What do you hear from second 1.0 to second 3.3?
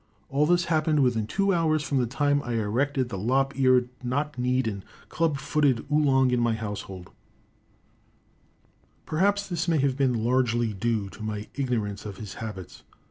within two hours from the time I erected the